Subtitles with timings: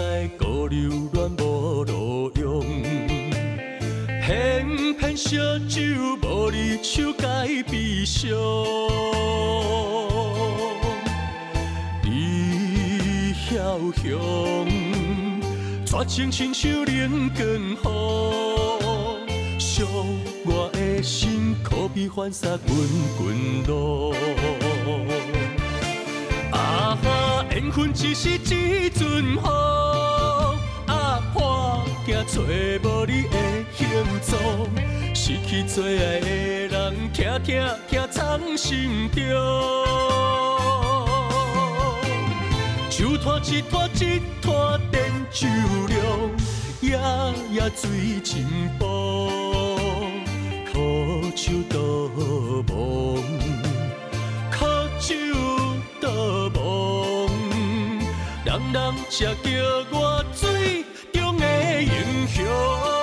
[0.00, 2.64] 知孤留恋无路用，
[4.24, 5.36] 偏偏烧
[5.68, 5.78] 酒
[6.22, 8.30] 无你手该悲伤。
[12.02, 14.66] 你晓雄，
[15.84, 17.46] 绝情亲像冷光
[19.28, 19.86] 雨，伤
[20.46, 22.74] 我的心，可比翻沙滚
[23.18, 24.14] 滚路。
[26.52, 28.38] 啊哈，缘分只是一
[28.88, 29.99] 阵雨，啊
[32.10, 33.36] 破镜找无你的
[33.76, 33.86] 形
[34.26, 34.30] 状，
[35.14, 36.26] 失去最爱的
[36.68, 37.48] 人，疼疼
[37.88, 39.20] 疼藏心中。
[42.90, 45.46] 酒拖一拖一拖电酒
[45.88, 45.98] 凉，
[46.80, 46.98] 夜
[47.52, 48.46] 夜醉情
[48.78, 49.30] 薄，
[50.72, 51.78] 苦酒倒
[52.74, 53.22] 梦，
[54.50, 54.58] 苦
[54.98, 55.14] 酒
[56.00, 56.10] 倒
[56.54, 56.60] 梦，
[58.44, 58.76] 人人
[59.08, 59.48] 才叫
[59.92, 60.89] 我水中的
[61.82, 62.99] 英雄。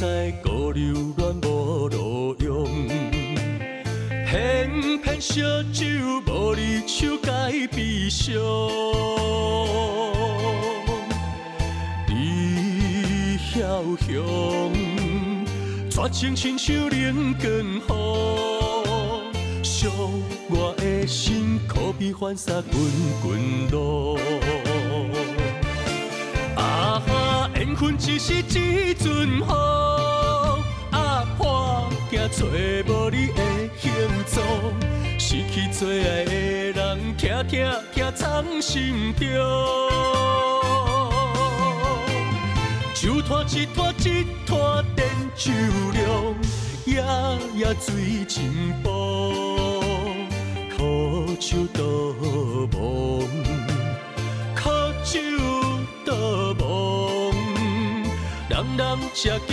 [0.00, 0.06] 知
[0.42, 2.66] 孤留恋无路用，
[4.26, 5.42] 偏偏烧
[5.74, 5.84] 酒
[6.26, 8.34] 无你手该悲伤。
[12.08, 13.60] 你晓
[14.06, 14.72] 雄，
[15.90, 17.52] 绝情亲像冷光
[17.84, 19.92] 雨，伤
[20.48, 22.72] 我的心，可比翻沙滚
[23.22, 24.18] 滚路。
[27.70, 29.48] 缘分只是一阵风，
[30.90, 33.40] 啊破镜找无你的
[33.78, 33.92] 形
[34.26, 34.44] 状，
[35.16, 36.32] 失去最爱的
[36.72, 37.54] 人，疼疼
[37.94, 39.24] 疼藏心中。
[42.92, 45.52] 酒拖一拖一拖点酒
[45.92, 46.34] 量，
[46.86, 47.04] 夜
[47.54, 49.32] 夜醉情薄，
[50.76, 51.80] 苦酒倒
[52.76, 53.19] 梦，
[58.80, 59.44] 人人才叫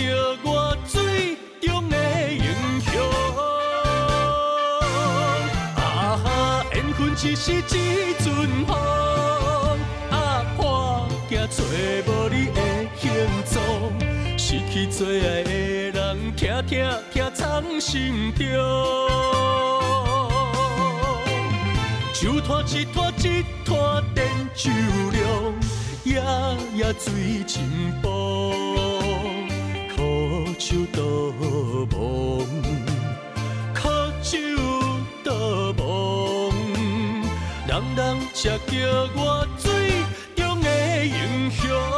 [0.42, 1.96] 我水中的
[2.32, 2.46] 英
[2.80, 2.90] 雄。
[5.76, 7.62] 啊哈，缘分只是一
[8.24, 8.74] 阵风，
[10.10, 12.60] 啊破镜找无你的
[12.98, 13.10] 形
[13.44, 13.60] 踪，
[14.38, 15.50] 失去最爱的
[15.90, 16.72] 人，疼疼
[17.12, 18.46] 疼藏心中。
[22.14, 24.70] 酒拖一拖一拖电酒
[25.12, 25.22] 凉，
[26.04, 26.22] 夜
[26.74, 28.08] 夜醉情薄，
[30.58, 31.00] 苦酒倒
[31.86, 31.96] 满，
[33.72, 33.78] 苦
[34.20, 34.36] 酒
[35.22, 35.30] 倒
[35.78, 35.80] 满，
[37.68, 37.98] 人人
[38.34, 38.74] 才叫
[39.14, 40.02] 我水
[40.34, 40.66] 中的
[41.06, 41.97] 英雄。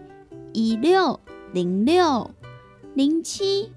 [0.53, 1.19] 一六
[1.53, 2.31] 零六
[2.93, 3.71] 零七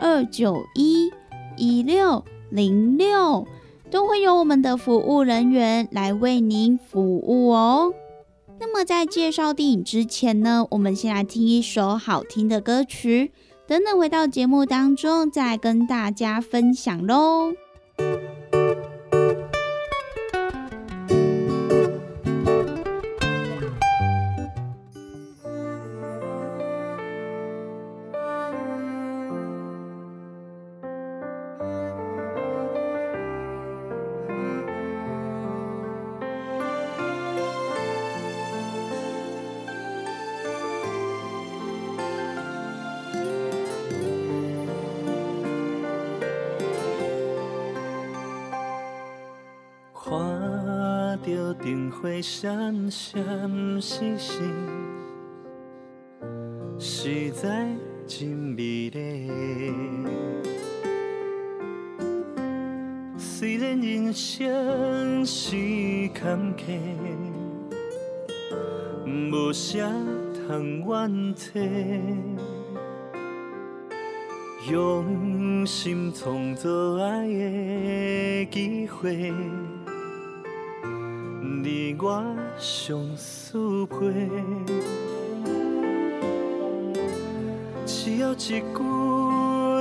[0.00, 1.10] 二九一
[1.56, 3.46] 一六零六。
[3.90, 7.92] 都会有我们的服务人员来为您服务哦。
[8.60, 13.32] 那么在介绍电影之前呢，我们先来听一首好听的歌曲，
[13.66, 17.52] 等等回到节目当中再跟大家分享喽。
[52.22, 54.52] 闪闪星星，
[56.78, 57.68] 实在
[58.06, 59.30] 真美丽。
[63.16, 65.56] 虽然人生是
[66.14, 66.78] 坎坷，
[69.32, 69.90] 无啥
[70.46, 71.60] 通怨嗟，
[74.70, 79.32] 用心创造爱的机会。
[82.02, 82.24] 我
[82.58, 84.30] 相思配，
[87.84, 88.64] 只要一句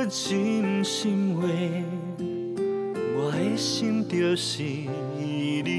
[0.09, 1.47] 真心话，
[3.15, 4.63] 我的心就是
[5.17, 5.69] 你的。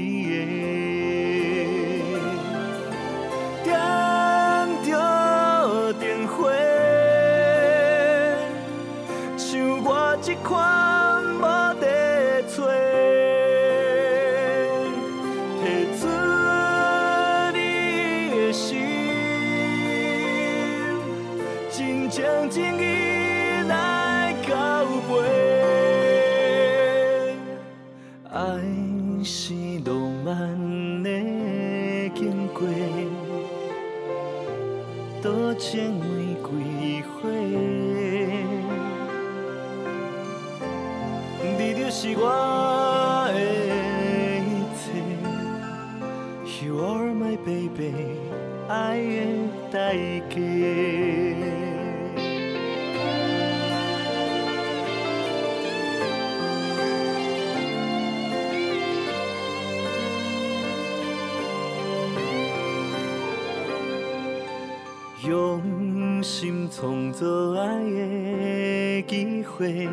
[3.63, 3.77] 点
[4.83, 6.51] 着灯火，
[9.37, 10.80] 像我这款。
[65.29, 69.87] 用心创造爱的机会，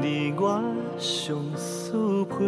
[0.00, 0.62] 你我
[0.98, 2.46] 相思配，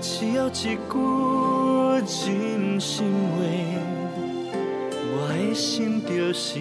[0.00, 3.44] 只要一句真心话，
[5.12, 6.58] 我的心就是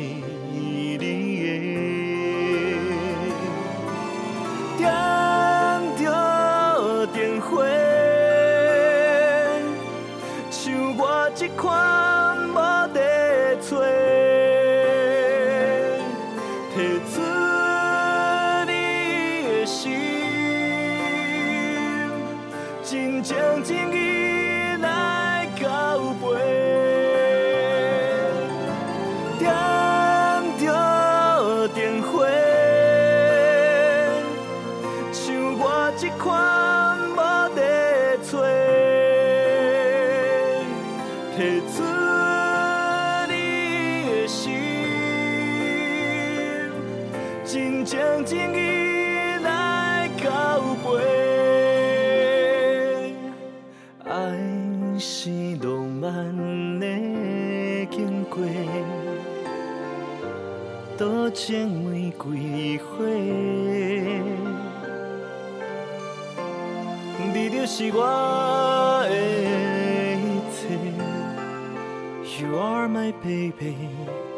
[72.40, 73.76] You are my baby，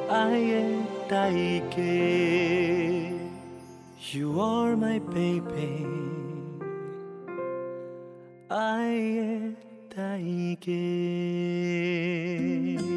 [0.10, 0.64] 爱的
[1.08, 1.32] 代
[1.70, 1.78] 价。
[4.12, 5.86] You are my baby，
[8.48, 9.54] 爱的
[9.96, 10.20] 代
[10.60, 10.72] 价。
[12.82, 12.91] 公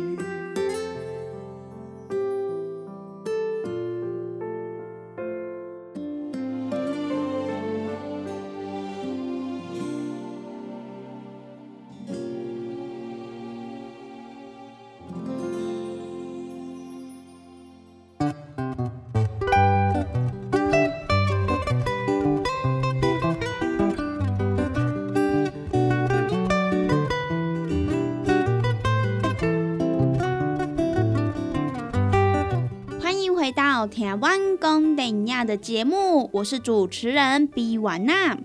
[35.55, 38.37] 的节目，我是主持人 B 婉娜。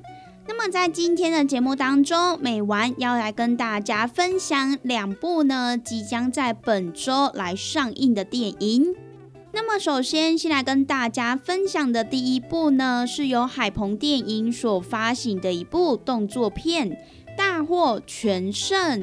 [0.48, 8.94] 那么在今天的节目当中，美完要来跟大家分享两部呢即将在本周来上映的电影。
[9.54, 16.92] 那么首先先来跟大家分享的第一部呢，是由海鹏电影所发行的一部动作片
[17.36, 19.02] 《大获全胜》。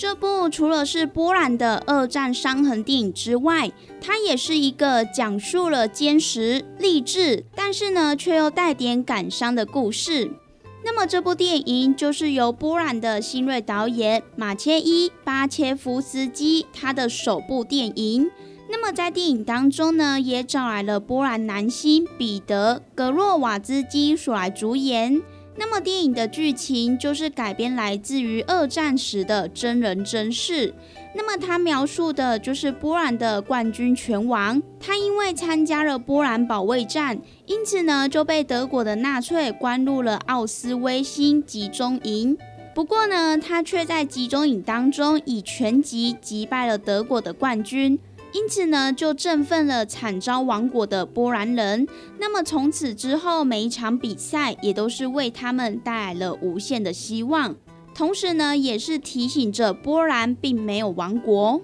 [0.00, 10.30] 这部除了是波兰的二战伤痕电影之外，它也是一个讲述了坚实励志，但是呢却又带点感伤的故事。
[10.82, 18.30] 那么这部电影就是由波兰的新锐导演马切伊巴切夫斯基他的首部电影。
[18.70, 25.20] 那么在电影当中呢，也找来了波兰男星彼得格洛瓦兹基所来主演。
[25.56, 30.72] 那么电影的剧情就是改编来自于二战时的真人真事。
[31.14, 42.38] 那么他描述的就是波兰的冠军拳王，他因为参加了波兰保卫战，因此呢就被德国的纳粹关入了奥斯威辛集中营。
[42.72, 47.98] 不过呢，他却在集中营当中以拳击击败了德国的冠军。
[48.32, 51.86] 因此呢，就振奋了惨遭亡国的波兰人。
[52.18, 57.56] 那么从此之后，每一场比赛也都是为他们带来了无限的希望，
[57.94, 61.60] 同时呢，也是提醒着波兰并没有亡国。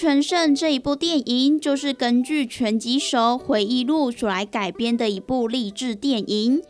[0.00, 6.62] 全胜这一部电影就是根据拳击手回忆录所来改编的一部励志电影。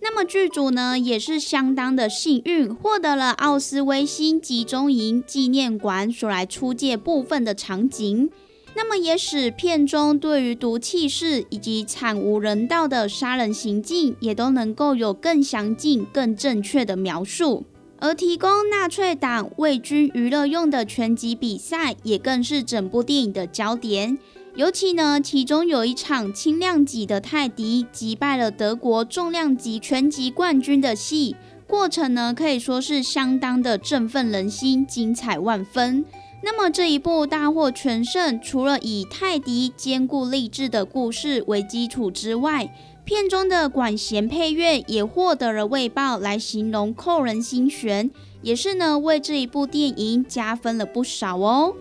[0.00, 8.30] 那么剧组呢也是相当的幸运，获得了奥斯威辛集中营纪念馆所来出借部分的场景。
[8.76, 17.64] 那么也使片中对于毒气室以及惨无人道的杀人行径，也都能够有更详尽、更正确的描述。
[17.98, 24.18] 而提供纳粹党卫军娱乐用的拳击比赛，也更是整部电影的焦点。
[24.54, 31.36] 尤其呢，其中有一场轻量级的泰迪击败了德国重量级拳击冠军的戏，
[31.66, 36.04] 过程呢可以说是相当的振奋人心，精彩万分。
[36.42, 42.72] 那么这一部大获全胜，除了以泰迪坚固励志的故事为基础之外，
[43.06, 48.10] 片中的管弦配乐也获得了卫报来形容扣人心弦，
[48.42, 51.76] 也是呢为这一部电影加分了不少哦。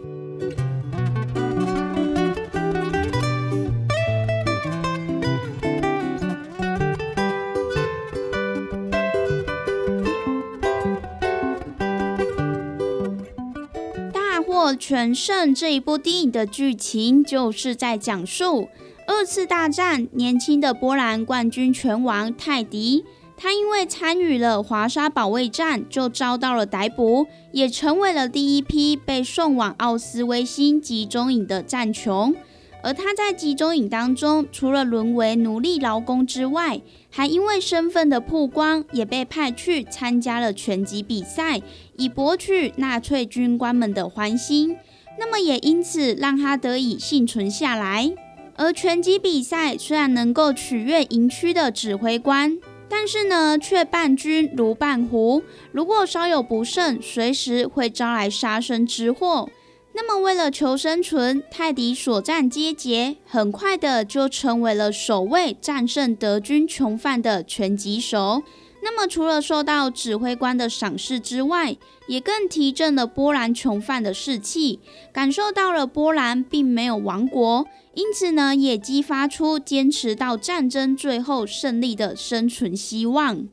[14.13, 18.69] 大获全胜这一部电影的剧情就是在讲述。
[19.07, 23.05] 二次大战，年轻的波兰冠军拳王泰迪，
[23.37, 32.35] 他因为参与了华沙保卫战，就遭到了逮捕，也成为了第一批被送往奥斯威辛集中营的战俘。
[32.81, 41.61] 而他在集中营当中，除了沦为奴隶劳工之外，还因为身份的曝光，也被派去参加了拳击比赛，
[41.97, 44.77] 以博取纳粹军官们的欢心。
[45.17, 48.11] 那么也因此让他得以幸存下来。
[48.57, 52.57] 而拳击比赛虽然能够取悦营区的指挥官，
[52.87, 55.43] 但是呢，却伴君如伴虎。
[55.71, 59.49] 如果稍有不慎，随时会招来杀身之祸。
[59.93, 68.43] 那么，为了求生存，泰迪所战皆捷，很快的就成为了首位战胜德军囚犯的拳击手。
[68.81, 71.75] 那么，除了受到指挥官的赏识之外，
[72.07, 74.79] 也更提振了波兰囚犯的士气，
[75.11, 77.65] 感受到了波兰并没有亡国。
[77.95, 83.47] 因此呢，也激发出坚持到战争最后胜利的生存希望。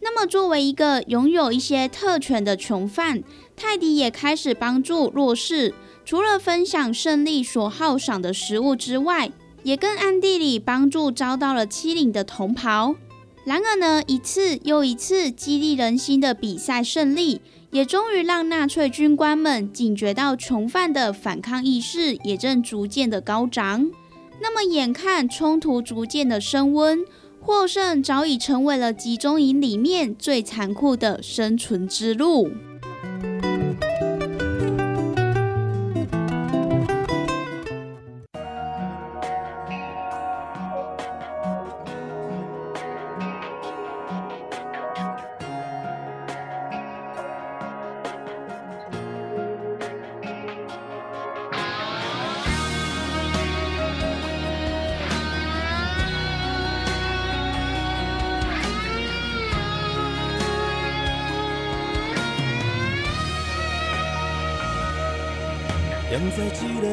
[0.00, 3.22] 那么，作为一个拥有一些特权的囚犯，
[3.56, 5.74] 泰迪也开始帮助弱势。
[6.04, 9.32] 除了分享胜利所好赏的食物之外，
[9.64, 12.94] 也更暗地里帮助遭到了欺凌的同袍。
[13.48, 17.40] 然而呢，一次又一次激励人心的比赛胜利。
[17.70, 23.90] 也终于让纳粹军官们警觉到囚犯的反抗意识也正逐渐的高涨。
[24.40, 27.04] 那么，眼看冲突逐渐的升温，
[27.40, 32.50] 获胜早已成为了集中营里面最残酷的生存之路。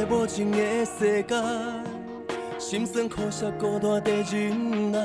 [0.10, 1.36] 无情的世界，
[2.60, 5.00] 心酸苦涩孤单在忍耐，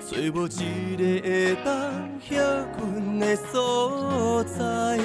[0.00, 1.74] 找无一个会当
[2.20, 2.38] 歇
[2.78, 4.98] 阮的所在。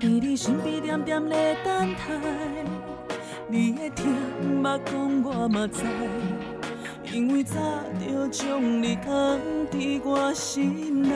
[0.00, 2.02] 在你身边点点在等待，
[3.48, 4.04] 你的疼
[4.62, 5.84] 捌讲我嘛知，
[7.12, 7.54] 因为早
[8.04, 9.38] 就将你放
[9.70, 11.14] 伫我心内。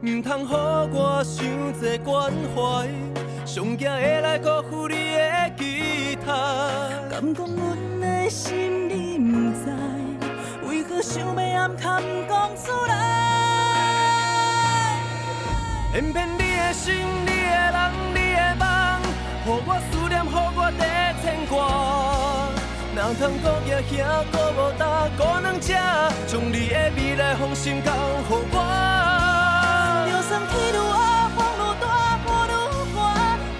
[0.00, 0.52] 唔通予
[0.92, 1.44] 我想
[1.80, 2.86] 这关怀，
[3.44, 6.32] 上惊会来辜负你的期待。
[7.10, 9.66] 敢讲阮的心你不知，
[10.68, 12.94] 为何想要暗藏讲出来？
[15.92, 16.94] 偏偏你的心、
[17.26, 17.32] 你的
[17.74, 19.02] 人、你的梦，
[19.46, 21.56] 予我思念，予我在牵挂。
[22.94, 25.72] 哪通搁举遐搁无搭，孤两只，
[26.28, 29.27] 将你的未来放心交予我。
[30.28, 30.36] 天
[30.72, 31.00] 愈黑，
[31.34, 31.84] 风愈大，
[32.20, 32.54] 雨愈
[32.94, 32.96] 寒，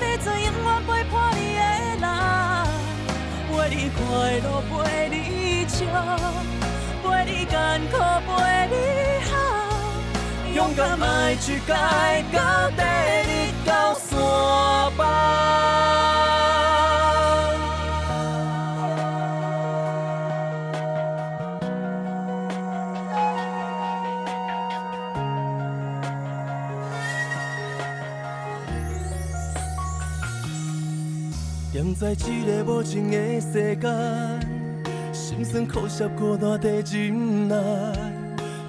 [0.01, 1.61] 要做永远陪伴你的
[2.03, 2.07] 人，
[3.49, 3.99] 陪你快
[4.45, 4.73] 乐，陪
[5.09, 5.17] 你
[5.67, 5.77] 笑，
[7.03, 7.57] 陪你艰
[7.91, 7.95] 苦，
[8.27, 8.29] 陪
[8.69, 8.75] 你
[9.31, 9.33] 好，
[10.55, 11.05] 勇敢迈
[11.37, 11.73] 出界，
[12.33, 12.37] 到
[12.77, 12.83] 底
[13.27, 13.33] 你
[13.65, 14.88] 到山
[32.01, 33.89] 在这个无情的世界，
[35.13, 37.57] 心酸苦涩孤单在忍耐，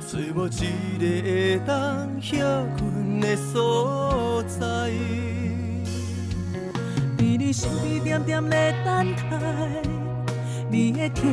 [0.02, 4.60] 找无一个会当歇阮的所在。
[7.20, 7.70] 在你身
[8.04, 9.38] 边点点的等待，
[10.72, 11.32] 你的疼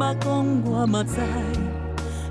[0.00, 1.20] 捌讲我嘛知，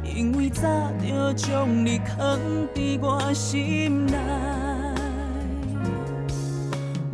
[0.03, 0.61] 因为早
[1.01, 2.37] 就将你藏
[2.75, 4.17] 在我心内。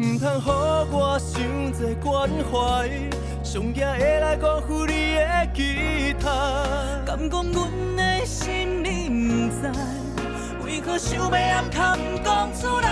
[0.01, 0.41] 唔通予
[0.89, 1.39] 我想
[1.77, 2.89] 这关怀，
[3.43, 6.25] 上惊会来辜负你的期待。
[7.05, 9.69] 敢讲阮的心你不知，
[10.65, 12.89] 为何想要暗藏讲出来？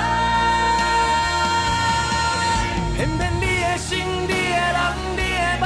[2.95, 4.35] 偏偏你的心、你的
[4.77, 4.79] 人、
[5.17, 5.41] 你的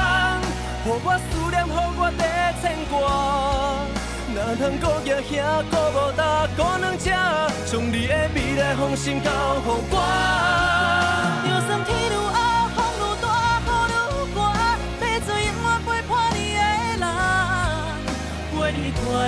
[0.86, 2.96] 予我思念，予我在牵挂。
[4.32, 7.10] 哪通搁举遐搁无搭，搁两只，
[7.70, 10.73] 将你的未来放心交予我。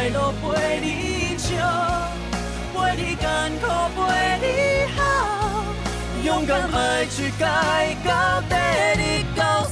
[0.07, 1.57] 快乐陪你笑，
[2.73, 3.27] 陪你艰
[3.59, 3.67] 苦，
[3.97, 4.47] 陪你
[4.97, 5.03] 好，
[6.23, 7.45] 勇敢爱去界，
[8.05, 8.55] 到底
[8.97, 9.65] 你到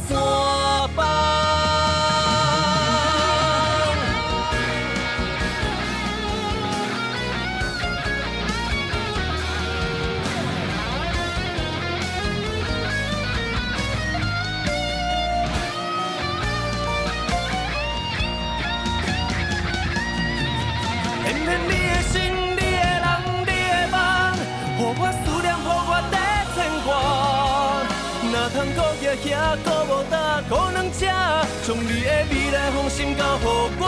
[30.99, 33.83] 将你的未来放心交予我。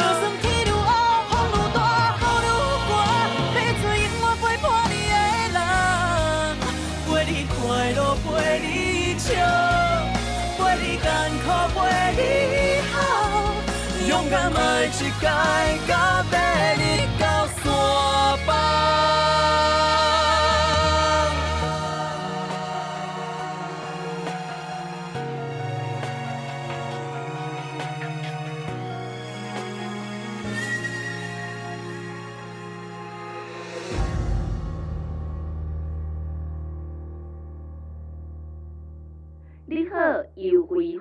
[0.00, 0.90] 就算天愈黑，
[1.30, 1.78] 风愈大，
[2.18, 2.50] 雨愈
[2.88, 2.90] 寒，
[3.54, 5.14] 要做永远陪伴你的
[5.54, 5.56] 人，
[7.06, 7.58] 陪你快
[7.92, 8.26] 乐，陪
[8.58, 8.68] 你
[9.16, 9.30] 笑，
[10.58, 11.06] 陪你艰
[11.44, 11.78] 苦，陪
[12.18, 12.20] 你
[12.92, 12.96] 好，
[14.08, 14.88] 勇敢爱一
[15.20, 15.24] 界，
[15.86, 15.92] 到
[16.30, 16.34] 底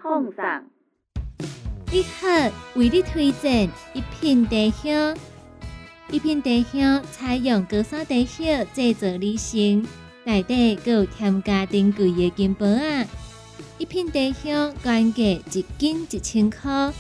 [0.04, 0.64] 优惠放送，
[1.90, 5.18] 你好，为你推荐一片地香。
[6.12, 9.88] 一片地香采用高山地香制作而成，
[10.26, 13.06] 内底还有添加珍贵的金箔啊！
[13.78, 16.92] 一片地香原价一斤一千块，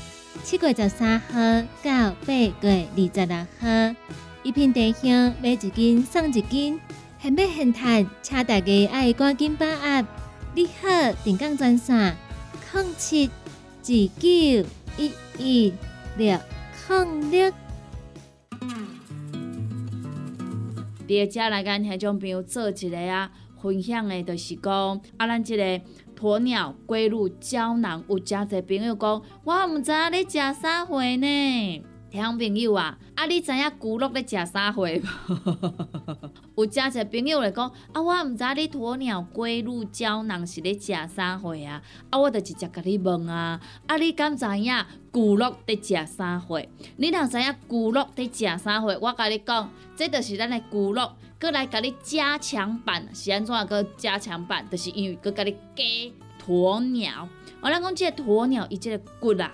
[0.43, 1.37] 七月十三号
[1.83, 3.95] 到八月二十六号，
[4.43, 6.79] 一片地香买一斤送一斤，
[7.21, 10.05] 现买现赚，请大家爱赶紧把握！
[10.55, 12.15] 你好，电讲专线。
[12.73, 13.29] 哼七
[13.83, 14.65] 自九
[14.97, 15.73] 一一
[16.17, 16.39] 六
[16.87, 17.53] 哼六。
[21.07, 23.29] 伫遮来跟听众朋友做一个啊
[23.61, 25.63] 分享的，就是讲啊，咱即个
[26.19, 31.83] 鸵鸟龟乳胶囊，有诚侪朋友讲，我毋知影你食啥货呢？
[32.13, 35.03] 听众朋友啊，啊，你知影骨碌咧食啥货无？
[36.63, 41.81] 有诚侪朋友来讲，啊，我毋知你鸵鸟龟鹿胶囊是咧食啥货啊？
[42.11, 46.61] 啊，我就直接甲你问啊，啊，你敢知影骨碌伫食啥货？
[46.97, 54.63] 你若知影骨碌伫食啥货，我甲你讲，这就是咱的骨碌，搁来甲你加强版，是安怎个加强版？
[54.69, 55.83] 就是因为搁甲你加
[56.45, 57.27] 鸵鸟。
[57.59, 59.51] 我咱讲即个鸵鸟，伊即个骨啊。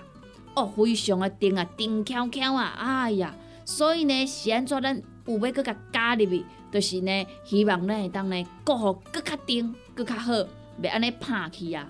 [0.54, 3.34] 哦，非常的硬啊，硬翘翘啊，哎呀，
[3.64, 10.32] 所以呢，是安怎咱有要搁甲加入去，就是呢，希望咱会当呢，过好搁较硬，搁较好，
[10.82, 11.88] 袂安尼拍去啊，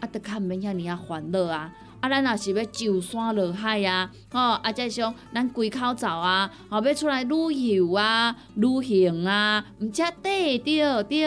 [0.00, 1.72] 啊，得较毋免遐尼啊烦恼啊。
[2.00, 11.24] 啊，咱若是要上山落海啊，吼，啊，再像咱归口走啊，吼，要出来旅游啊、旅行啊，毋则对着对，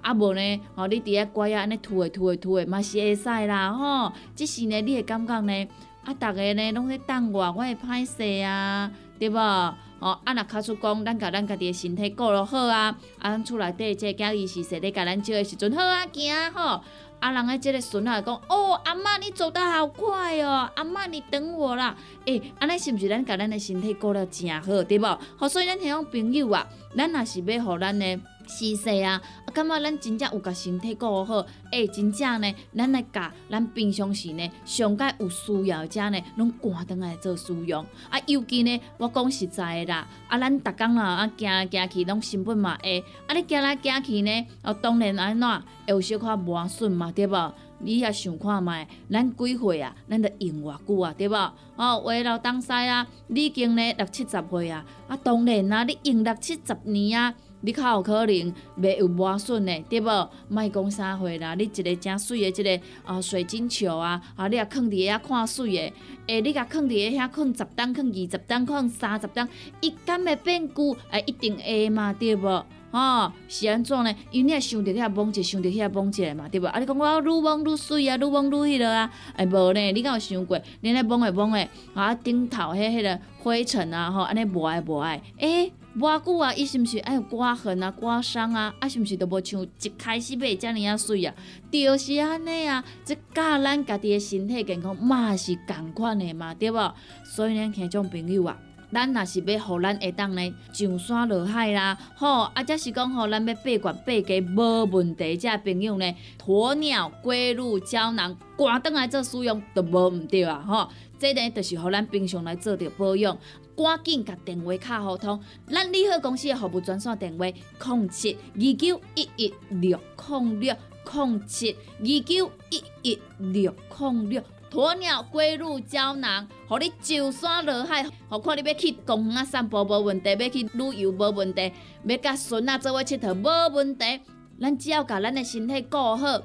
[0.00, 5.68] 啊无呢，吼，你伫遐乖啊，安尼吐诶吐诶吐诶，嘛是会使啦，吼，即是呢，你会感觉呢？
[6.06, 8.88] 啊，逐个呢拢咧等我，我会歹势啊，
[9.18, 9.74] 对无？
[9.98, 16.80] 哦，啊，若卡出讲，咱甲咱家己的身体顾落好啊，啊，咱厝内底即个囝儿是说咧甲咱照的时阵好啊，行吼。
[17.18, 21.96] 啊，人诶即个孙仔讲，哦，阿嬷你走得好快哦，阿嬷你等我啦。
[22.26, 25.18] 诶，安尼是毋是咱甲咱的身体顾了诚好，对无？
[25.36, 28.20] 好，所以咱听种朋友啊，咱若是要互咱的。
[28.48, 29.20] 是势啊！
[29.44, 37.84] 啊，感觉咱真正有甲身体顾好，诶，真正呢，咱来甲咱平常时呢，上界有需要者呢，拢赶倒来做使用。
[38.08, 47.52] 啊，尤其呢，我讲实在的啦，啊，咱逐工啦，啊，行来行去拢成本嘛会，啊，你行来行去呢，哦，当然安怎会有小可磨损嘛，对无？
[47.78, 49.94] 你也想看卖，咱几岁啊？
[50.08, 51.34] 咱得用偌久啊，对无？
[51.76, 57.34] 哦，话到东西啊，你已经呢六七十岁啊，啊，当然啊，你用六七十年啊。
[57.62, 60.30] 你较有可能袂有磨损的，对无？
[60.48, 65.92] 莫讲啥货啦，你一个正水的，一个啊水晶球啊，啊，你啊放伫遐看水的，
[66.26, 69.48] 诶，你甲放伫遐放十担，放二十担，放三十担，
[69.80, 70.96] 伊敢会变旧？
[71.10, 72.64] 诶，一定会嘛，对无？
[72.92, 74.14] 吼，是安怎呢？
[74.30, 76.66] 因为你也想着遐摸者，想着遐摸者嘛，对无？
[76.68, 79.92] 啊，你讲我愈摸愈水啊，愈摸愈迄落啊，哎，无呢？
[79.92, 80.60] 你敢有想过？
[80.82, 85.72] 你咧摸诶摸诶，啊，顶头迄迄个灰尘啊，吼，安尼无爱无爱，诶。
[85.98, 88.74] 偌久啊，伊是毋是爱有刮痕啊、刮伤啊？
[88.80, 91.34] 啊，是毋是都无像一开始买遮尔啊水啊？
[91.70, 96.94] 就是安尼啊，即教咱家己的身体健康嘛是共款的嘛，对无？
[97.24, 98.58] 所以呢，听种朋友啊，
[98.92, 113.36] 咱若是要互咱会当呢上山落海啦，吼，啊，则是讲吼，咱要八罐八家无问题，遮朋友呢，鸵鸟龟鹿胶囊，赶倒来做使用都无毋对啊，吼，这呢就是互咱平常来做着保养。
[113.76, 120.74] 赶紧甲电话卡互通，咱利好公司的服务专线电话：零七二九一一六零六
[121.12, 124.42] 零七二九一一六零六。
[124.70, 131.72] 鸵鸟龟鹿胶囊，互你上山落海，何况你要去公园散步无问题，要去旅游无问题，
[132.04, 134.20] 要甲孙啊做伙佚佗无问题。
[134.60, 136.40] 咱只要甲咱的身体顾好，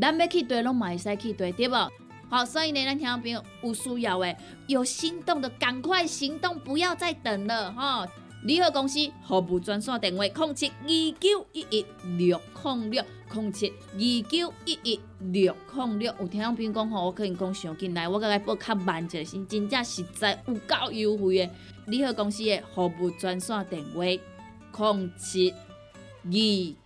[0.00, 1.90] 咱要去对拢嘛会使去对，对无？
[2.28, 4.36] 好，所以呢，咱听众朋友有需要诶，
[4.66, 8.06] 有心动的赶快行动，不要再等了哈！
[8.46, 11.84] 联合公司服务专线电话：零七二九一一
[12.16, 13.04] 六零六
[13.34, 16.14] 零七二九一一六零六。
[16.20, 21.50] 有听众朋友讲吼，我可能讲上进来，我甲伊报较慢一下，真正实在有够优惠诶！
[21.86, 26.30] 联合公司的服务专线电话：零七二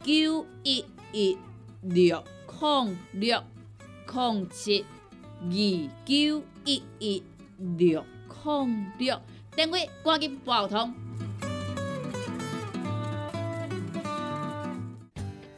[0.02, 1.36] 九一一
[1.82, 2.24] 六
[2.58, 3.42] 零六
[4.10, 4.86] 零七。
[5.42, 5.50] 二
[6.06, 7.22] 九一一
[7.58, 8.04] 六
[8.44, 9.20] 零六，
[9.54, 10.94] 电话赶紧拨通。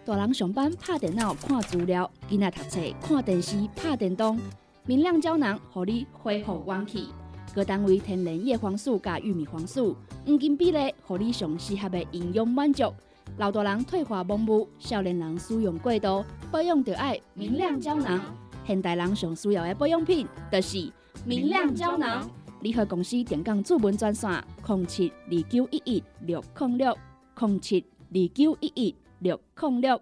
[0.04, 4.36] 大人上班拍电脑看资料，囡仔读册看电视拍电动。
[4.84, 7.06] 明亮胶囊，互你恢复元气。
[7.54, 12.92] 各单位天然叶黄素加玉米黄素，黄金比例，互你上适合的营养满足。
[13.36, 18.20] 老大人退化盲目，少年人使用过度，保养就爱明亮胶囊。
[18.66, 20.92] 现代人上需要的保养品，就是
[21.24, 22.28] 明亮胶囊。
[22.62, 24.28] 联合公司电讲主文专线：
[24.66, 26.98] 零七二九一一六零六
[27.38, 30.00] 零七二九一一六零六。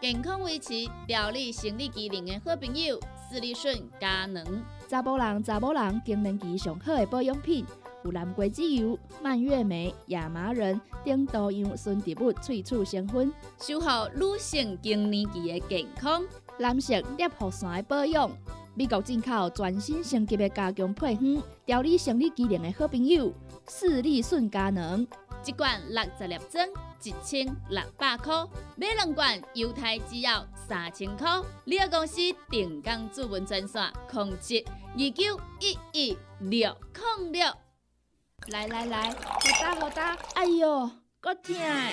[0.00, 0.72] 健康维持、
[1.06, 4.44] 调理生理机能的好朋友——斯利顺佳能。
[4.88, 7.64] 查甫人、查某人更年期上好的保养品，
[8.04, 16.22] 有蓝桂枝油、蔓越莓、亚麻仁等多样纯植物萃取成分，守护女性更年期的健康。
[16.58, 18.30] 蓝色裂护伞的保养，
[18.74, 23.32] 美国进口全新升级的加强配方，调理生理机能的好朋友——
[23.68, 25.06] 视力顺佳能，
[25.46, 26.66] 一罐六十粒装，
[27.06, 31.40] 一千六百块；买两罐，犹太只要三千块。
[31.64, 34.64] 你个公司定岗主文专线：控制
[34.94, 36.76] 二九一一六
[37.20, 37.44] 零六。
[38.48, 40.90] 来来来，好打好打，哎哟，
[41.20, 41.92] 够痛的！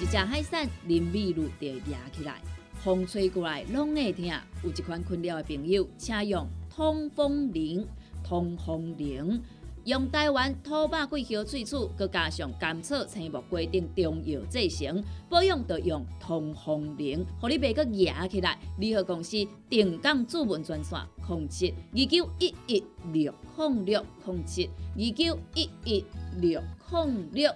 [0.00, 2.40] 一只海扇林密路就压起来，
[2.82, 4.24] 风吹过来拢会痛。
[4.64, 7.86] 有一款困扰的朋友，请用通风铃。
[8.24, 9.42] 通风铃
[9.88, 18.58] 用台湾土白桂花萃取，佮加上甘草、青木规定中药制成，保养要用通风灵，互你袂佮压起来。
[18.76, 19.38] 联合公司
[19.70, 26.04] 定岗主文专线：控制二九一一六控六控制二九一一
[26.38, 27.50] 六控六。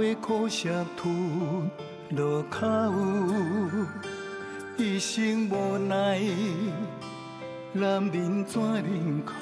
[0.00, 1.70] 半杯苦涩吞
[2.16, 2.66] 落口，
[4.78, 6.18] 一生无奈，
[7.74, 9.34] 男人怎忍哭？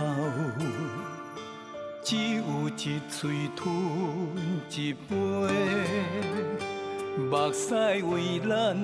[2.03, 3.73] 只有一嘴吞
[4.69, 5.17] 一杯，
[7.17, 8.77] 目屎为咱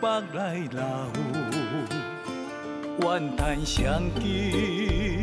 [0.00, 0.82] 腹来流，
[3.02, 5.13] 怨叹相见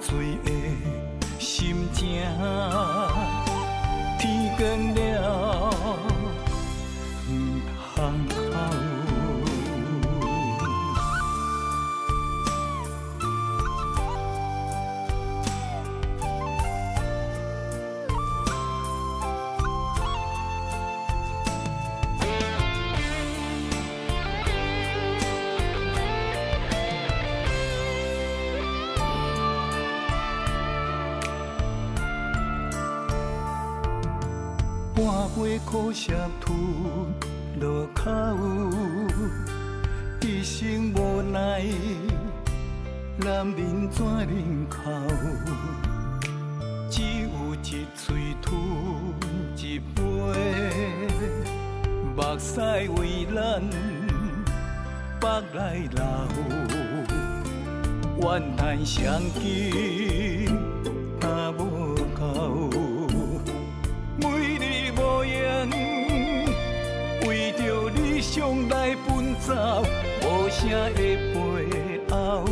[0.00, 0.38] 最
[35.04, 36.56] 半杯苦涩吞
[37.60, 38.10] 落口，
[40.22, 41.62] 一生无奈，
[43.18, 44.80] 男人怎忍哭？
[46.88, 48.56] 只有一嘴吞
[49.58, 50.02] 一杯，
[52.16, 52.62] 目屎
[52.96, 53.62] 为咱
[55.20, 56.02] 腹来流，
[58.22, 60.33] 怨叹相见
[68.34, 69.54] 向来奔走，
[70.22, 72.44] 无声的背后，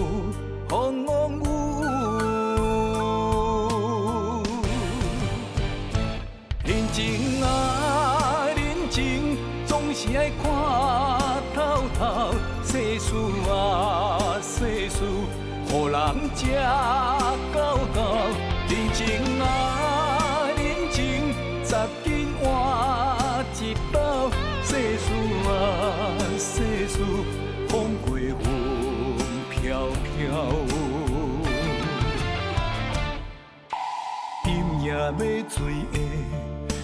[35.03, 35.11] 要
[35.49, 35.99] 醉的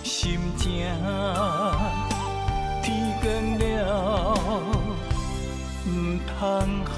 [0.03, 0.85] 心情，
[2.83, 3.25] 天光
[3.61, 4.35] 了，
[5.87, 5.89] 唔
[6.27, 6.37] 通
[6.85, 6.91] 哭。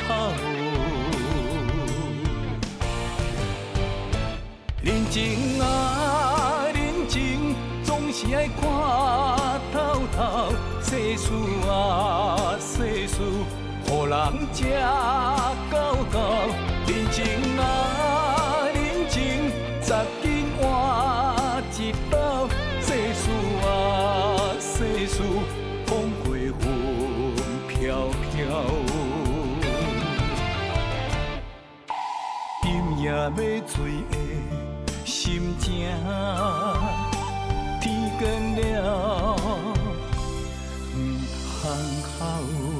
[4.83, 7.54] 人情啊，人情，
[7.85, 8.62] 总是爱看
[9.74, 9.76] 透
[10.16, 10.54] 透。
[10.83, 11.28] 世事
[11.68, 13.20] 啊，世事，
[13.87, 14.16] 予人
[14.54, 14.64] 吃
[33.37, 34.14] 要醉的
[35.05, 35.88] 心情，
[37.81, 38.23] 天光
[38.57, 39.37] 了，
[40.95, 40.97] 唔
[41.62, 41.62] 通
[42.03, 42.80] 哭。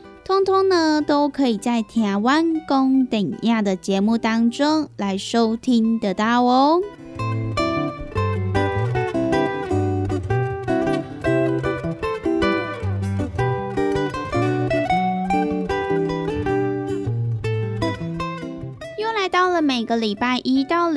[0.23, 6.81] 通通呢，都可以在台湾公等亚的节目当中来收听得到哦。
[18.97, 20.80] 又来到了每个礼拜一到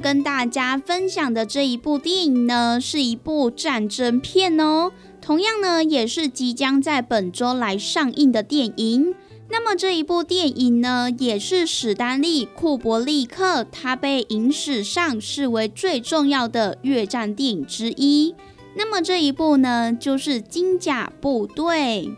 [0.00, 4.90] 跟大家分享的这一部电影呢，是一部战争片哦。
[5.20, 9.14] 同样呢，也是即将在本周来上映的电影。
[9.50, 18.34] 那么这一部电影呢，也是史丹利·库伯利克他被影史上视为最重要的越战电影之一。
[18.76, 22.08] 那么这一部呢，就是《金甲部队》。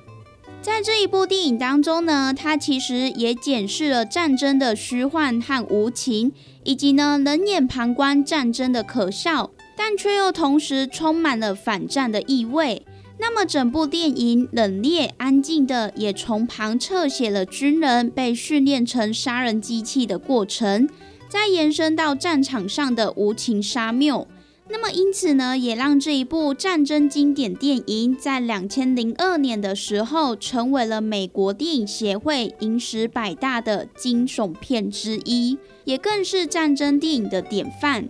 [0.63, 6.33] 在这一部电影当中呢，它其实也检视了战争的虚幻和无情。
[6.65, 12.87] 以及呢，冷眼旁观战争的可笑，但却又同时充满了反战的意味。
[13.19, 20.89] 那么，整部电影冷冽安静的，也从旁侧写了军人被训练成杀人机器的过程，
[21.29, 24.29] 再延伸到战场上的无情杀谬。
[24.73, 35.59] 那么，因此呢，也让这一部战争经典电影在两千零二年的时候，成为了美国电影协会影史百大的惊悚片之一。
[35.85, 38.09] 也更是战争电影的典范。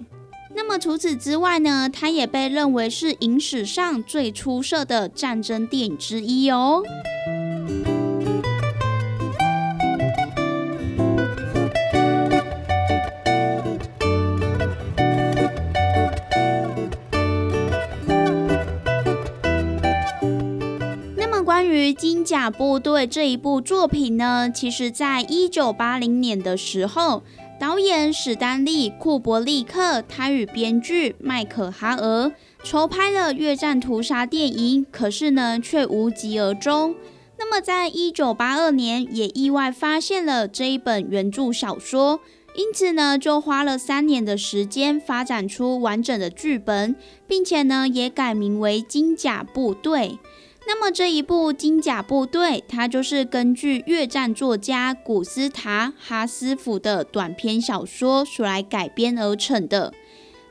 [0.55, 6.83] 那么除此之外呢，它也被认为是影史上最出色的战争电影之一哦。
[21.73, 27.23] 于《金甲部队》这一部作品呢，其实在一九八零年的时候。
[27.61, 32.33] 导演史丹利·库伯利克，他与编剧麦克哈尔
[32.64, 36.97] 筹拍了越战屠杀电影，可是呢，却无疾而终。
[37.39, 42.18] 那么，在一九八二年，也意外发现了这一本原著小说，
[42.57, 46.97] 因此呢，就花了三年的时间发展出完整的剧本，
[47.29, 50.18] 并且呢，也改名为《金甲部队》。
[50.67, 59.93] 那么这一部《金甲部队》，它就是根据越战作家古斯塔·哈斯福的短篇小说所来改编而成的。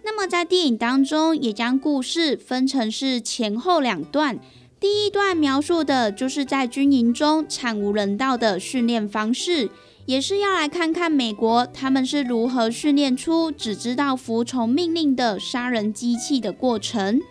[0.03, 4.39] 那么在电影当中，也将故事分成是前后两段。
[4.79, 9.69] 第一段描述的就是在军营中惨无人道的训练方式，
[10.07, 17.21] 也是要来看看美国他们是如何训练出只知道服从命令的杀人机器的过程。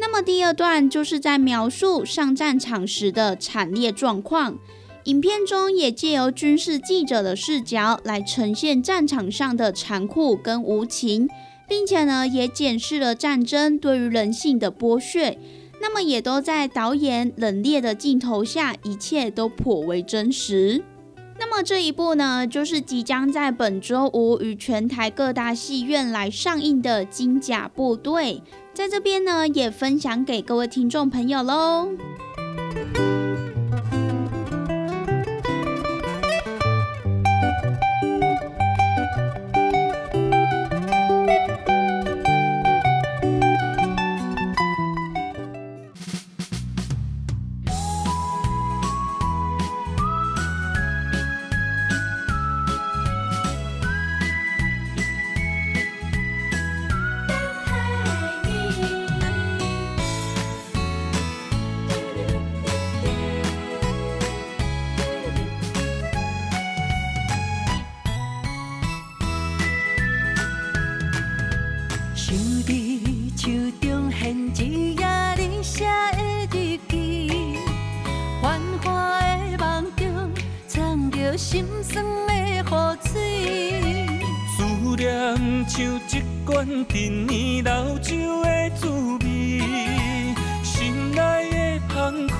[0.00, 4.58] 那么第二段就是在描述上战场时的惨烈状况。
[5.04, 11.28] 影片中也借由军事记者的视角来呈现战场上的残酷跟无情，
[11.66, 15.38] 并且呢也检视了战争对于人性的剥削。
[15.80, 20.82] 那么也都在导演冷冽的镜头下，一切都颇为真实。
[21.38, 28.42] 那么这一部呢，就是即将在本周五与全台各大戏院来上映的《金甲部队》。
[28.78, 31.88] 在这边呢，也分享给各位听众朋友喽。
[86.90, 88.88] 陈年老酒的滋
[89.20, 89.60] 味，
[90.64, 91.20] 心内
[91.52, 92.34] 的澎开，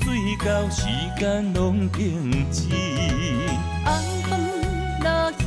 [0.00, 0.06] 醉
[0.44, 2.64] 到时间拢停止。
[3.84, 4.30] 红枫
[5.04, 5.30] 落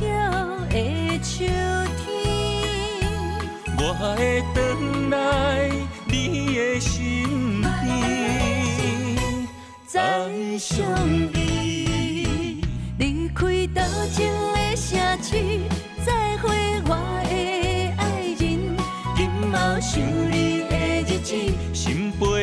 [0.70, 1.44] 的秋
[1.98, 2.06] 天，
[3.76, 4.56] 我会回
[5.10, 5.14] 来
[6.06, 6.96] 你的身
[7.60, 9.46] 边，
[9.84, 9.92] 再
[10.58, 10.78] 相
[11.34, 12.62] 依。
[12.98, 13.40] 离开
[13.74, 14.16] 多情
[14.54, 14.88] 的城
[15.22, 15.30] 市，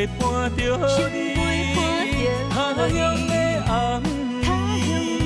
[0.06, 0.62] 陪伴着
[1.10, 1.34] 你，
[2.52, 2.96] 他乡
[3.28, 3.34] 的
[3.66, 3.72] 红
[4.44, 4.48] 他
[4.78, 4.88] 乡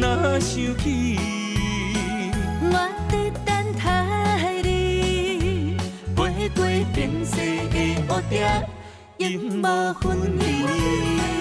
[0.00, 0.04] 若
[0.40, 0.84] 想起，
[2.60, 2.74] 我
[3.08, 3.12] 伫
[3.44, 3.48] 等
[3.78, 3.84] 待
[4.64, 5.76] 你，
[6.16, 6.18] 飞
[6.56, 6.58] 过
[6.92, 7.36] 变色
[7.70, 7.76] 的
[8.08, 8.34] 乌蝶，
[9.18, 9.28] 永
[9.60, 9.64] 无
[10.00, 10.02] 分
[10.40, 11.39] 离。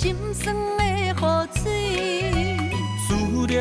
[0.00, 1.12] 心酸的雨
[1.60, 1.60] 水。
[3.08, 3.08] 思
[3.48, 3.58] 念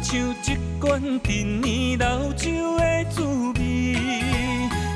[0.00, 3.24] 像一罐陈年老酒的滋
[3.58, 3.96] 味，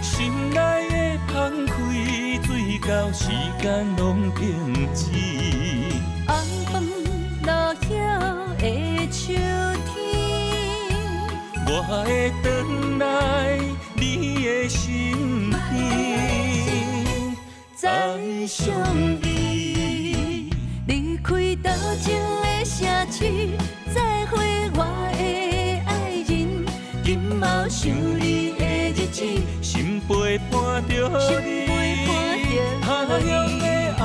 [0.01, 1.75] 心内的澎开，
[2.47, 3.31] 水到时
[3.61, 4.39] 间拢停
[4.95, 5.11] 止。
[6.25, 6.31] 红
[6.71, 6.75] 枫
[7.43, 7.91] 落叶
[8.57, 9.35] 的秋
[9.89, 9.91] 天，
[11.67, 12.47] 我会回
[13.01, 13.05] 来
[13.97, 14.01] 你
[14.45, 17.37] 的身边，
[17.75, 18.65] 再相
[23.11, 23.25] 市，
[23.95, 24.35] 再会
[24.75, 24.81] 我
[25.13, 25.21] 的
[25.87, 25.91] 爱
[26.29, 26.31] 人。
[27.05, 27.09] 今
[27.41, 29.23] 后想你的日子，
[29.63, 30.91] 心陪伴着
[31.21, 31.71] 心你，陪
[32.07, 32.11] 伴
[32.43, 32.87] 着他
[33.21, 33.25] 乡
[33.59, 33.65] 的
[33.97, 34.03] 红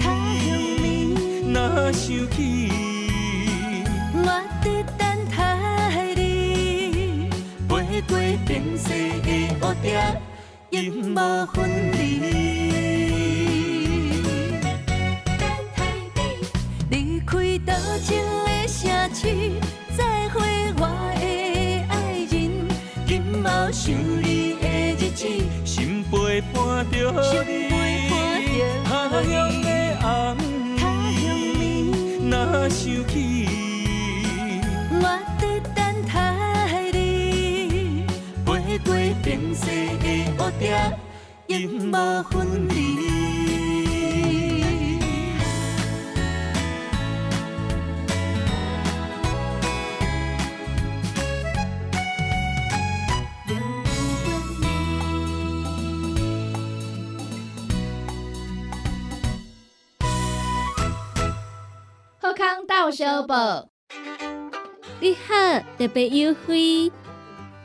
[0.00, 0.04] 他
[0.38, 0.44] 乡
[0.82, 1.56] 暝，若
[1.92, 2.38] 想起，
[4.14, 4.18] 我
[4.62, 4.66] 在
[4.98, 5.36] 等待
[6.16, 6.20] 你，
[7.68, 7.70] 飞
[8.08, 8.10] 过
[8.46, 8.88] 变色
[9.22, 9.28] 的
[9.60, 9.86] 乌蝶，
[10.70, 10.80] 永
[11.14, 11.16] 无
[11.52, 11.56] 分
[11.92, 12.71] 离。
[38.84, 38.92] 过
[39.22, 40.06] 变色的
[40.38, 40.98] 乌蝶，
[41.46, 43.11] 永无分离。
[62.82, 63.68] 好康到小报，
[64.98, 66.90] 你好，特别优惠，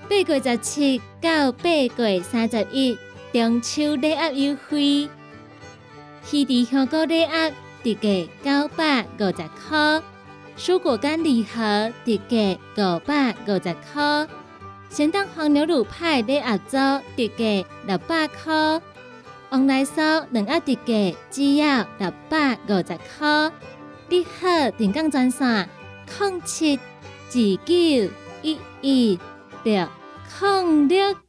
[0.08, 2.96] 八月十七到八月三十一
[3.34, 5.10] 中秋礼盒优惠，
[6.32, 7.52] 鱼池香菇礼盒
[7.84, 10.04] 特价九百五十块，
[10.56, 14.28] 蔬果干礼盒特价五百五十块，
[14.92, 18.80] 咸蛋黄牛乳派礼盒组特价六百块，
[19.50, 22.84] 往来酥两盒特价只要六百五十
[23.18, 23.52] 块。
[24.10, 25.70] 你好，电讲专线
[26.18, 27.34] 零七二
[27.66, 28.10] 九
[28.42, 29.20] 一一
[29.64, 29.86] 六
[30.40, 31.27] 零六。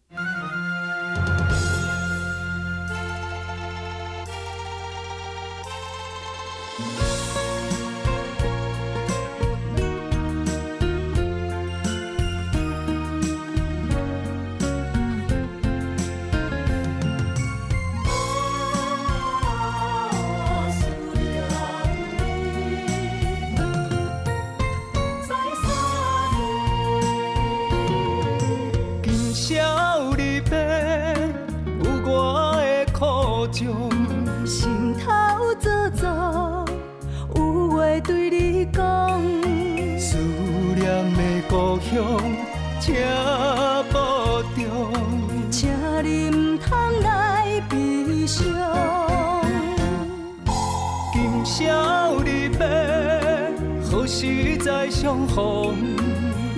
[55.09, 55.75] 相逢？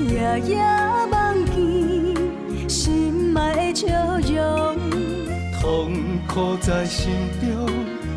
[0.08, 0.58] 夜夜
[1.08, 3.86] 梦见心爱的笑
[4.18, 4.76] 容，
[5.60, 5.92] 痛
[6.26, 7.68] 苦在心中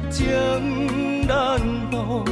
[0.10, 1.62] 情难
[1.92, 2.22] 忘。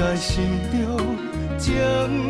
[0.00, 0.42] 在心
[0.72, 0.96] 中
[1.58, 2.29] 情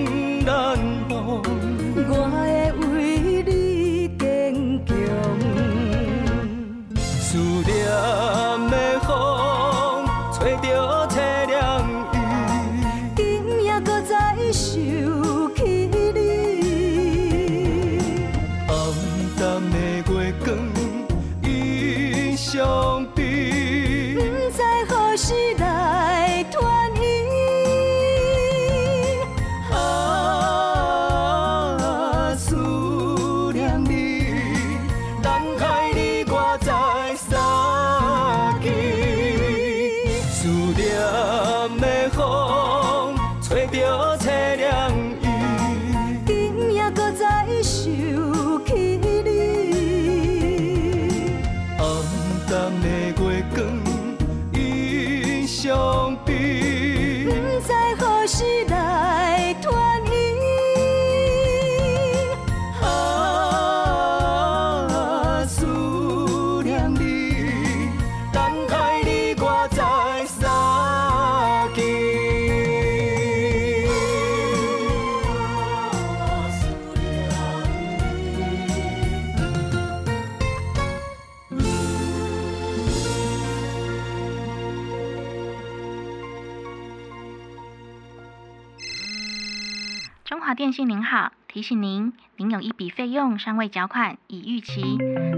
[91.61, 94.80] 提醒您，您有一笔费用尚未缴款，已逾期，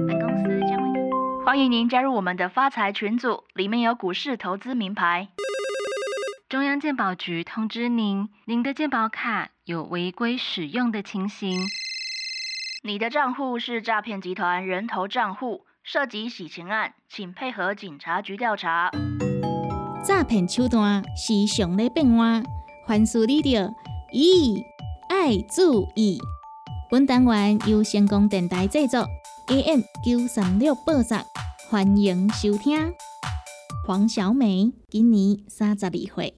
[0.06, 1.10] 本公司将为您。
[1.44, 5.26] 欢迎您加入我们的发财群组，里面有股市投资名牌。
[6.48, 11.58] 中央鉴宝局通知您，您的健保卡有违规使用的情形。
[12.84, 18.92] 你的账户是诈骗集团人头账户，涉及洗钱案，请配合警察局调查。
[20.04, 22.44] 诈骗手段是常咧变换，
[22.86, 23.74] 凡事你着
[24.12, 24.62] 咦
[25.14, 26.18] 爱注意。
[26.90, 29.06] 本单元由成功电台制作
[29.48, 31.18] ，AM 九三六播送，
[31.68, 32.94] 欢迎收听。
[33.86, 36.34] 黄小美今年三十二岁，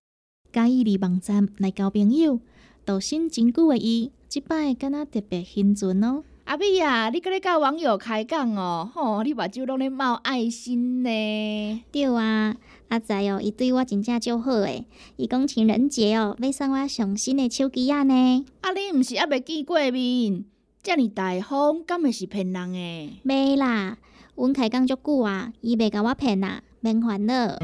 [0.53, 2.41] 嘉义离网站来交朋友，
[2.85, 6.25] 度身真久的伊，即摆敢若特别兴奋哦。
[6.45, 11.83] 阿美啊，你搁咧甲网友开讲哦，吼、你目睭拢咧冒爱心呢。
[11.91, 12.55] 对啊，
[12.89, 14.85] 阿仔哦，伊对我真正足好诶。
[15.17, 18.45] 伊讲情人节哦，要送我上新诶手机啊呢。
[18.61, 20.45] 啊，你毋是还未见过面，
[20.83, 23.21] 遮尔大方，敢会是骗人诶？
[23.25, 23.97] 袂啦，
[24.37, 27.57] 阮开讲足久啊，伊袂甲我骗啊，免烦恼。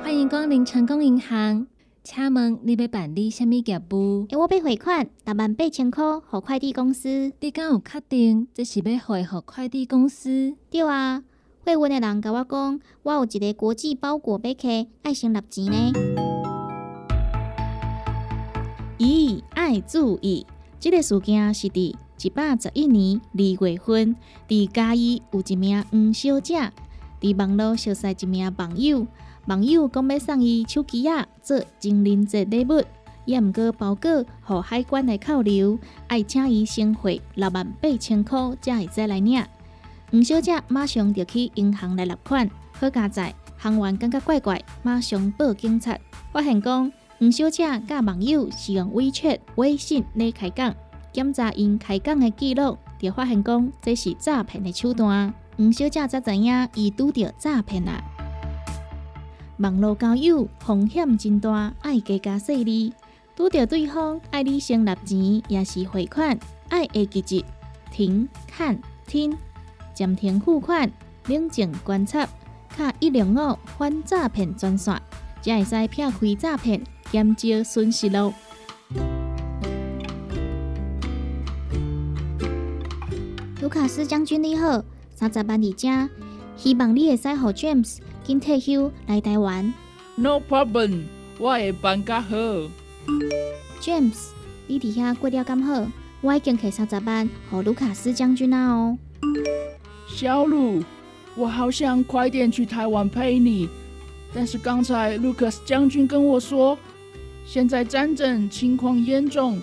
[0.00, 1.66] 欢迎光临成功银行，
[2.02, 4.26] 请问你要办理什么业务？
[4.30, 7.30] 诶，我要汇款六万八千块，互快递公司。
[7.40, 10.54] 你敢有确定这是要汇互快递公司？
[10.70, 11.22] 对啊，
[11.64, 15.92] 汇运诶人甲我讲，我有一个国际包裹要寄，爱先纳钱呢。
[18.98, 20.46] 咦，爱注意，
[20.80, 24.16] 这、个事件是伫一百十一年二月份，
[24.48, 26.72] 伫嘉义有一名黄小姐
[27.20, 29.06] 伫网络熟识一名网友，
[29.50, 32.80] 网友讲要送伊手机仔做情人节礼物，
[33.24, 35.76] 也毋过包裹互海关的扣留，
[36.06, 39.44] 爱请伊先汇六万八千箍才会再来领。
[40.12, 45.98] 黄小姐马上就去银行来纳款，好佳在行员感觉怪怪，马上报警察，
[46.32, 50.72] 发现讲黄小姐甲网友是用微圈微信来开讲，
[51.12, 55.34] 检查因开讲的记录，就发现讲这是诈骗的手段。
[55.56, 58.00] 黄小姐才知影伊拄着诈骗啦。
[59.60, 62.94] 网络交友风险真大，爱加加细腻。
[63.36, 66.38] 拄着对方爱你先纳钱，也是汇款，
[66.70, 67.44] 爱会记住
[67.92, 69.36] 停、看、听，
[69.92, 70.90] 暂停付款，
[71.26, 72.26] 冷静观察，
[72.70, 74.98] 卡一零五反诈骗专线，
[75.42, 76.82] 才会使避开诈骗，
[77.12, 78.32] 减少损失咯。
[83.60, 84.82] 卢卡斯将军你好，
[85.14, 86.08] 三十万伫遮，
[86.56, 87.98] 希望你会使互 James
[88.30, 89.74] 紧退休来台湾。
[90.14, 91.00] No problem，
[91.36, 92.36] 我会办甲好。
[93.80, 94.28] James，
[94.68, 98.96] 你伫遐过了咁好，我已经摕三十万互卢卡斯将军啊哦。
[100.06, 100.80] 小鲁，
[101.34, 103.68] 我好想快点去台湾陪你，
[104.32, 106.78] 但是刚才 Lucas 将军跟我说，
[107.44, 109.60] 现在战争情况严重，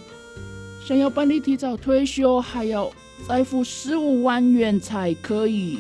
[0.86, 2.92] 想要办理提早退休，还要
[3.26, 5.80] 再付十五万元才可以。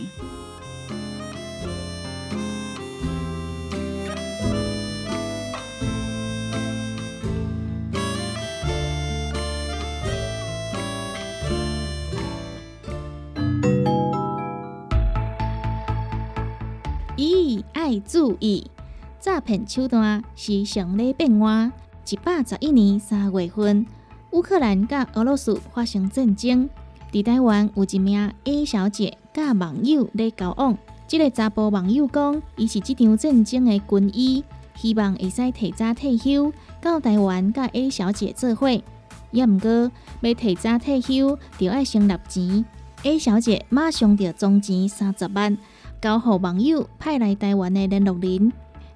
[17.87, 18.69] 爱注意，
[19.17, 21.71] 诈骗手段时常咧变换。
[22.09, 23.85] 一百十一年三月份，
[24.31, 26.69] 乌克兰甲俄罗斯发生战争，
[27.13, 30.77] 伫台湾有一名 A 小姐甲网友咧交往。
[31.07, 34.43] 即、个查甫网友讲，伊是即场战争的军医，
[34.75, 38.69] 希望会使提早退休，到台湾甲 A 小姐做伙。
[39.31, 42.65] 也毋过，要提早退休，就要先纳钱。
[43.03, 45.57] A 小姐马上就总钱三十万。
[46.07, 48.53] 交互网友派来台湾的联络人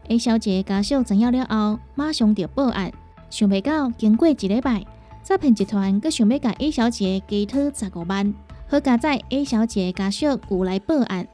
[0.07, 2.89] ，A 小姐家属知影了后，马上就报案。
[3.29, 4.85] 想袂到，经过一礼拜，
[5.21, 8.33] 诈骗集团阁想要甲 A 小姐加讨十五万。
[8.69, 11.27] 好佳在 A 小姐家属有来报案，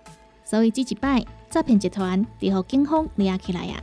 [0.44, 3.78] 所以这一摆诈骗集团就互警方抓起来啊！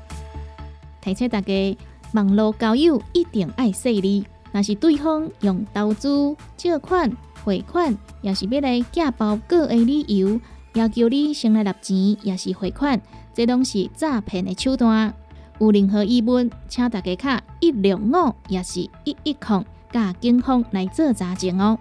[1.00, 1.78] 提醒大家，
[2.12, 4.26] 网络交友一定爱细腻。
[4.50, 10.40] 若是对方用投资、借款、汇款，也是要来寄包裹的理由。
[10.74, 13.00] 要求你先来纳钱，也是汇款，
[13.32, 15.14] 这拢是诈骗的手段。
[15.60, 21.78] 有任何疑问，请大家卡一六五，也是一一零，甲警方来做查证哦。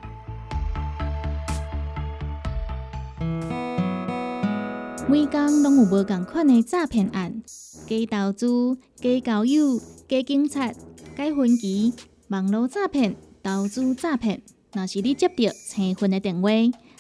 [5.10, 7.42] 每工拢有无共款的诈骗案，
[7.88, 11.94] 假投资、假交友、假警察、假分期、
[12.28, 14.44] 网络诈骗、投资诈骗。
[14.72, 16.50] 若是你接到青分的电话，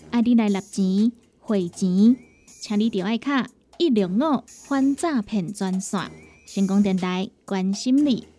[0.09, 1.11] 爱你来纳钱。
[1.45, 2.15] 汇钱，
[2.61, 6.09] 请你着爱卡一零五反诈骗专线，
[6.47, 8.32] 成功电台关心你。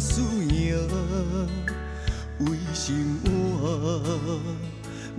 [0.00, 0.76] 输赢，
[2.40, 4.00] 为生活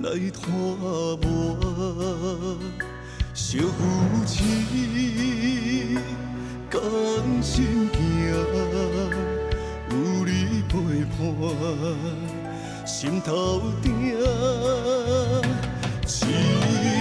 [0.04, 1.58] 来拖磨，
[3.34, 4.36] 小夫妻
[6.70, 6.80] 甘
[7.42, 7.96] 心行，
[9.90, 9.94] 有
[10.26, 10.76] 你陪
[11.18, 11.20] 伴，
[12.86, 13.86] 心头定，
[16.06, 16.24] 一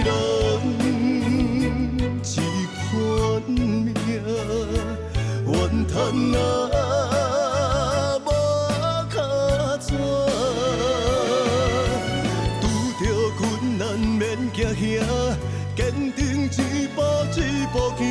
[0.03, 0.09] 人。
[2.23, 2.35] 一
[2.89, 2.97] 款
[3.47, 3.93] 命，
[5.45, 5.53] 怨
[5.87, 5.95] 叹
[6.35, 6.37] 啊
[17.71, 18.05] 步行，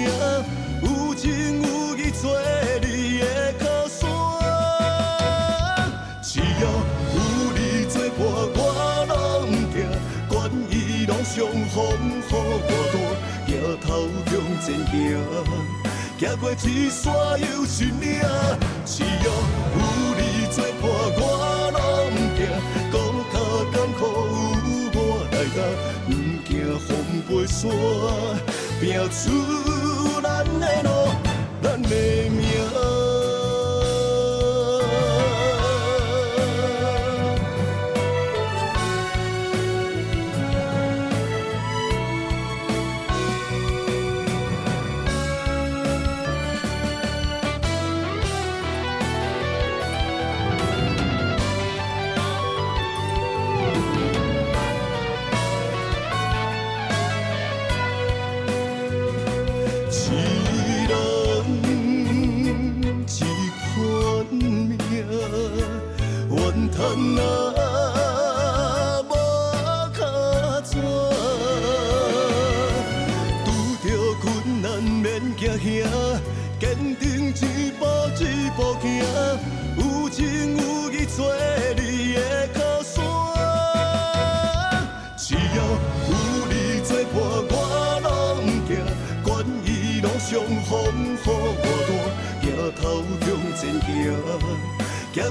[0.82, 2.22] 有情有义做
[2.82, 3.24] 你的
[3.58, 4.02] 靠山，
[6.22, 6.44] 只要
[7.14, 7.16] 有
[7.54, 8.18] 你作伴，
[8.54, 8.60] 我
[9.08, 9.12] 拢
[9.72, 9.74] 行，
[10.28, 10.34] 管
[10.70, 10.74] 伊
[11.06, 11.34] 拢上
[11.70, 11.76] 风
[12.08, 12.30] 雨孤
[12.92, 12.94] 单。
[13.46, 13.50] 抬
[13.80, 13.88] 头
[14.26, 14.30] 向
[14.60, 14.94] 前行，
[16.18, 16.54] 行过一
[16.90, 17.04] 山
[17.40, 17.66] 又一
[18.00, 18.04] 岭，
[18.84, 19.08] 只要
[19.72, 19.78] 有
[20.18, 20.84] 你作伴，
[21.16, 21.20] 我
[21.72, 21.76] 拢
[22.36, 22.38] 行。
[22.92, 22.94] 高
[23.32, 23.34] 脚
[23.72, 24.00] 艰苦
[24.92, 25.00] 有我
[25.32, 25.58] 来担，
[26.06, 26.08] 不
[26.44, 26.50] 惊
[26.80, 26.88] 风
[27.26, 27.60] 飞沙，
[28.80, 30.90] 拼出咱的路，
[31.62, 33.05] 咱的命。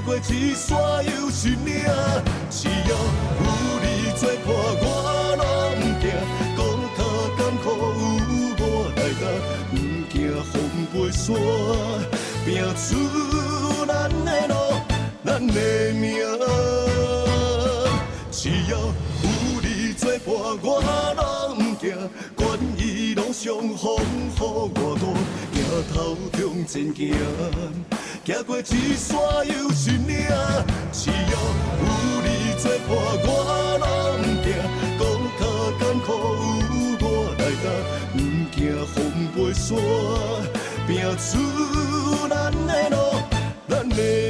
[0.00, 1.32] 过一山又一
[1.64, 1.84] 岭。
[2.50, 3.44] 只要有
[3.82, 3.84] 你
[4.16, 4.48] 作伴，
[4.82, 4.84] 我
[5.38, 5.44] 拢
[5.80, 6.04] 不惊。
[6.56, 6.58] 讲
[6.96, 6.98] 他
[7.36, 8.64] 艰苦有我
[8.96, 9.22] 来担，
[9.70, 9.74] 不
[10.12, 10.14] 惊
[10.52, 10.54] 风
[10.92, 11.24] 飞沙，
[12.44, 12.86] 拼出
[13.86, 13.90] 咱
[14.24, 14.52] 的路，
[15.24, 15.58] 咱的
[15.92, 16.04] 命。
[18.30, 18.40] 只
[18.70, 18.82] 要有
[19.62, 20.26] 你作伴，
[20.62, 20.68] 我
[21.16, 21.20] 拢
[21.58, 21.84] 不惊。
[22.34, 22.40] 管
[22.78, 23.44] 伊路上
[23.76, 23.98] 风雨
[24.36, 24.40] 偌
[24.72, 25.02] 大，
[25.52, 25.58] 行
[25.92, 25.94] 头
[26.32, 27.04] 向前行，
[28.26, 29.16] 走过一山
[29.46, 30.26] 又一岭，
[30.90, 31.86] 只要有
[32.24, 32.26] 你
[32.58, 32.90] 作伴，
[33.22, 33.28] 我
[33.78, 33.84] 拢
[34.42, 34.46] 不怕。
[34.98, 35.00] 讲
[35.38, 35.40] 较
[35.78, 36.08] 艰苦，
[36.98, 37.06] 有我
[37.38, 37.64] 来担，
[38.12, 38.18] 不
[38.50, 38.56] 怕
[38.92, 38.94] 风
[39.32, 39.68] 飞沙，
[40.88, 41.30] 拼出
[42.28, 42.34] 咱
[42.66, 42.94] 的路，
[43.68, 44.25] 咱的。